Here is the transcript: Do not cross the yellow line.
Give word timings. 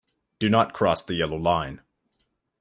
Do 0.39 0.49
not 0.49 0.73
cross 0.73 1.03
the 1.03 1.13
yellow 1.13 1.37
line. 1.37 1.81